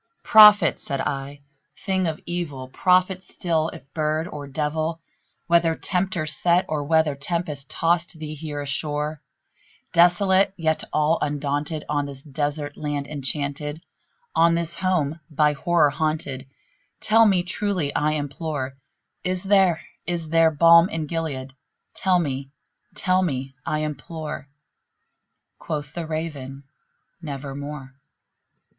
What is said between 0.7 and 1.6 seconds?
said I,